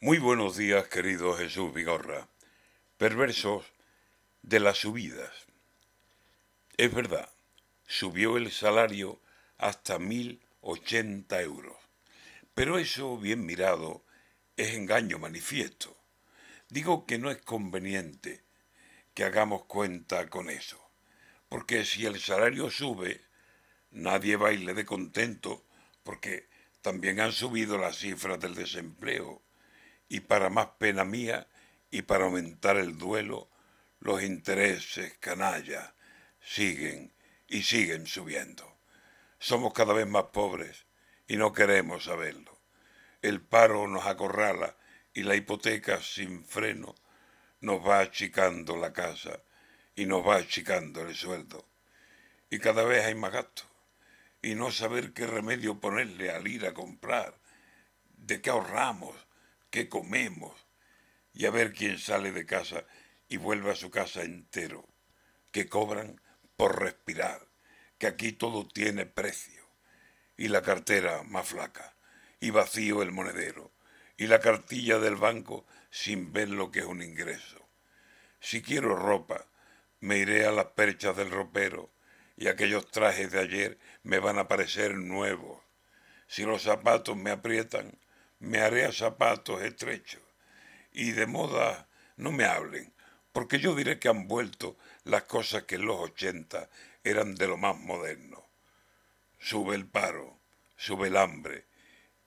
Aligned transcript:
Muy 0.00 0.18
buenos 0.18 0.56
días, 0.56 0.86
querido 0.86 1.36
Jesús 1.36 1.74
Vigorra. 1.74 2.28
Perversos 2.98 3.64
de 4.42 4.60
las 4.60 4.78
subidas. 4.78 5.32
Es 6.76 6.94
verdad, 6.94 7.28
subió 7.84 8.36
el 8.36 8.52
salario 8.52 9.20
hasta 9.56 9.98
mil 9.98 10.40
ochenta 10.60 11.42
euros. 11.42 11.76
Pero 12.54 12.78
eso, 12.78 13.18
bien 13.18 13.44
mirado, 13.44 14.04
es 14.56 14.72
engaño 14.74 15.18
manifiesto. 15.18 15.96
Digo 16.68 17.04
que 17.04 17.18
no 17.18 17.32
es 17.32 17.42
conveniente 17.42 18.44
que 19.14 19.24
hagamos 19.24 19.64
cuenta 19.64 20.30
con 20.30 20.48
eso, 20.48 20.80
porque 21.48 21.84
si 21.84 22.06
el 22.06 22.20
salario 22.20 22.70
sube, 22.70 23.20
nadie 23.90 24.36
baile 24.36 24.74
de 24.74 24.84
contento, 24.84 25.64
porque 26.04 26.46
también 26.82 27.18
han 27.18 27.32
subido 27.32 27.78
las 27.78 27.98
cifras 27.98 28.38
del 28.38 28.54
desempleo 28.54 29.42
y 30.08 30.20
para 30.20 30.50
más 30.50 30.68
pena 30.78 31.04
mía 31.04 31.46
y 31.90 32.02
para 32.02 32.24
aumentar 32.24 32.76
el 32.76 32.98
duelo, 32.98 33.48
los 34.00 34.22
intereses 34.22 35.16
canalla 35.18 35.94
siguen 36.40 37.12
y 37.46 37.62
siguen 37.62 38.06
subiendo. 38.06 38.78
Somos 39.38 39.72
cada 39.72 39.92
vez 39.92 40.06
más 40.06 40.24
pobres 40.24 40.86
y 41.26 41.36
no 41.36 41.52
queremos 41.52 42.04
saberlo. 42.04 42.58
El 43.22 43.40
paro 43.40 43.88
nos 43.88 44.06
acorrala 44.06 44.76
y 45.12 45.22
la 45.22 45.34
hipoteca 45.34 46.00
sin 46.02 46.44
freno 46.44 46.94
nos 47.60 47.86
va 47.86 48.00
achicando 48.00 48.76
la 48.76 48.92
casa 48.92 49.42
y 49.96 50.06
nos 50.06 50.26
va 50.26 50.36
achicando 50.36 51.02
el 51.02 51.14
sueldo. 51.14 51.66
Y 52.50 52.58
cada 52.60 52.84
vez 52.84 53.04
hay 53.04 53.14
más 53.14 53.32
gastos. 53.32 53.66
Y 54.40 54.54
no 54.54 54.70
saber 54.70 55.12
qué 55.12 55.26
remedio 55.26 55.80
ponerle 55.80 56.30
al 56.30 56.46
ir 56.46 56.64
a 56.66 56.72
comprar, 56.72 57.34
de 58.16 58.40
qué 58.40 58.50
ahorramos, 58.50 59.16
qué 59.70 59.88
comemos, 59.88 60.54
y 61.32 61.46
a 61.46 61.50
ver 61.50 61.72
quién 61.72 61.98
sale 61.98 62.32
de 62.32 62.46
casa 62.46 62.84
y 63.28 63.36
vuelve 63.36 63.70
a 63.70 63.76
su 63.76 63.90
casa 63.90 64.22
entero, 64.22 64.88
que 65.52 65.68
cobran 65.68 66.20
por 66.56 66.80
respirar, 66.80 67.46
que 67.98 68.06
aquí 68.06 68.32
todo 68.32 68.66
tiene 68.66 69.06
precio, 69.06 69.62
y 70.36 70.48
la 70.48 70.62
cartera 70.62 71.22
más 71.24 71.48
flaca, 71.48 71.94
y 72.40 72.50
vacío 72.50 73.02
el 73.02 73.12
monedero, 73.12 73.72
y 74.16 74.26
la 74.26 74.40
cartilla 74.40 74.98
del 74.98 75.16
banco 75.16 75.66
sin 75.90 76.32
ver 76.32 76.48
lo 76.48 76.70
que 76.70 76.80
es 76.80 76.84
un 76.84 77.02
ingreso. 77.02 77.68
Si 78.40 78.62
quiero 78.62 78.96
ropa, 78.96 79.46
me 80.00 80.18
iré 80.18 80.46
a 80.46 80.52
las 80.52 80.66
perchas 80.66 81.16
del 81.16 81.30
ropero, 81.30 81.90
y 82.36 82.48
aquellos 82.48 82.90
trajes 82.90 83.32
de 83.32 83.40
ayer 83.40 83.78
me 84.02 84.20
van 84.20 84.38
a 84.38 84.46
parecer 84.46 84.94
nuevos. 84.94 85.60
Si 86.28 86.44
los 86.44 86.62
zapatos 86.62 87.16
me 87.16 87.30
aprietan, 87.30 87.98
me 88.40 88.58
haré 88.58 88.84
a 88.84 88.92
zapatos 88.92 89.62
estrechos. 89.62 90.22
Y 90.92 91.12
de 91.12 91.26
moda 91.26 91.88
no 92.16 92.32
me 92.32 92.44
hablen, 92.44 92.92
porque 93.32 93.58
yo 93.58 93.74
diré 93.74 93.98
que 93.98 94.08
han 94.08 94.26
vuelto 94.26 94.76
las 95.04 95.24
cosas 95.24 95.64
que 95.64 95.76
en 95.76 95.86
los 95.86 95.98
ochenta 95.98 96.68
eran 97.04 97.34
de 97.34 97.46
lo 97.46 97.56
más 97.56 97.76
moderno. 97.78 98.44
Sube 99.38 99.76
el 99.76 99.86
paro, 99.86 100.38
sube 100.76 101.08
el 101.08 101.16
hambre, 101.16 101.66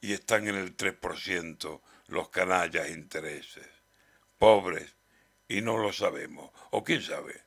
y 0.00 0.12
están 0.12 0.48
en 0.48 0.56
el 0.56 0.76
3% 0.76 1.80
los 2.08 2.28
canallas 2.28 2.90
intereses. 2.90 3.66
Pobres, 4.38 4.94
y 5.48 5.60
no 5.60 5.78
lo 5.78 5.92
sabemos, 5.92 6.50
o 6.70 6.82
quién 6.84 7.02
sabe, 7.02 7.42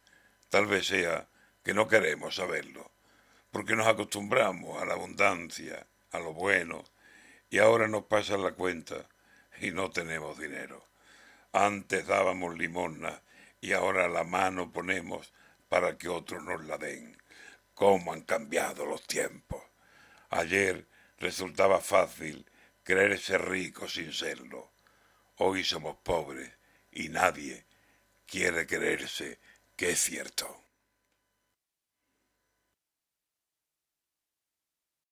tal 0.49 0.67
vez 0.67 0.87
sea 0.87 1.27
que 1.63 1.73
no 1.73 1.87
queremos 1.87 2.35
saberlo, 2.35 2.91
porque 3.51 3.75
nos 3.75 3.87
acostumbramos 3.87 4.81
a 4.81 4.85
la 4.85 4.93
abundancia, 4.93 5.85
a 6.11 6.19
lo 6.19 6.33
bueno, 6.33 6.83
y 7.49 7.59
ahora 7.59 7.87
nos 7.87 8.05
pasan 8.05 8.43
la 8.43 8.51
cuenta 8.51 9.07
y 9.61 9.71
no 9.71 9.89
tenemos 9.89 10.37
dinero. 10.37 10.85
Antes 11.51 12.05
dábamos 12.05 12.57
limosna 12.57 13.21
y 13.61 13.73
ahora 13.73 14.07
la 14.07 14.23
mano 14.23 14.71
ponemos 14.71 15.33
para 15.69 15.97
que 15.97 16.09
otros 16.09 16.43
nos 16.43 16.63
la 16.65 16.77
den. 16.77 17.17
¿Cómo 17.73 18.13
han 18.13 18.21
cambiado 18.21 18.85
los 18.85 19.05
tiempos? 19.05 19.63
Ayer 20.29 20.87
resultaba 21.17 21.79
fácil 21.79 22.49
creerse 22.83 23.37
rico 23.37 23.87
sin 23.87 24.13
serlo. 24.13 24.71
Hoy 25.37 25.63
somos 25.63 25.97
pobres 25.97 26.51
y 26.91 27.09
nadie 27.09 27.65
quiere 28.25 28.65
creerse 28.65 29.39
que 29.75 29.91
es 29.91 29.99
cierto. 29.99 30.66